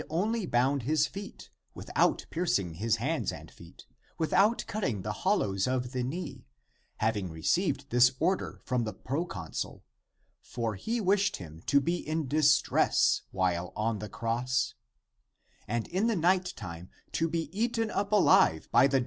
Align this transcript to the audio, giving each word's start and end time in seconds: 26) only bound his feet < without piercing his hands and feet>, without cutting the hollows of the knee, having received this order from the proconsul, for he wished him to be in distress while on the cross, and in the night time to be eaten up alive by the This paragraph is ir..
26) 0.09 0.15
only 0.19 0.45
bound 0.47 0.81
his 0.81 1.05
feet 1.05 1.51
< 1.61 1.73
without 1.75 2.25
piercing 2.31 2.73
his 2.73 2.95
hands 2.95 3.31
and 3.31 3.51
feet>, 3.51 3.85
without 4.17 4.65
cutting 4.65 5.03
the 5.03 5.11
hollows 5.13 5.67
of 5.67 5.91
the 5.91 6.01
knee, 6.01 6.47
having 6.97 7.29
received 7.29 7.87
this 7.91 8.11
order 8.19 8.59
from 8.65 8.83
the 8.83 8.95
proconsul, 8.95 9.83
for 10.41 10.73
he 10.73 10.99
wished 10.99 11.37
him 11.37 11.61
to 11.67 11.79
be 11.79 11.97
in 11.97 12.27
distress 12.27 13.21
while 13.29 13.71
on 13.75 13.99
the 13.99 14.09
cross, 14.09 14.73
and 15.67 15.87
in 15.89 16.07
the 16.07 16.15
night 16.15 16.51
time 16.55 16.89
to 17.11 17.29
be 17.29 17.55
eaten 17.55 17.91
up 17.91 18.11
alive 18.11 18.33
by 18.33 18.39
the 18.39 18.57
This 18.57 18.69
paragraph 18.71 18.93
is 18.93 18.93
ir.. 18.95 18.99